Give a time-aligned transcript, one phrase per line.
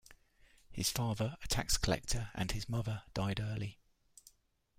[0.71, 3.77] His father, a tax collector, and his mother died early.